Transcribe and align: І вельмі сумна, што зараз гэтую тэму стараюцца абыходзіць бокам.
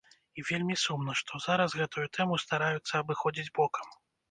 І 0.41 0.45
вельмі 0.45 0.77
сумна, 0.83 1.15
што 1.19 1.41
зараз 1.45 1.77
гэтую 1.83 2.07
тэму 2.19 2.41
стараюцца 2.47 2.93
абыходзіць 3.05 3.49
бокам. 3.63 3.97